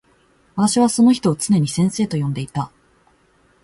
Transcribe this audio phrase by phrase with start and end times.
[0.55, 2.71] 私はその人をつねに先生と呼んでいた。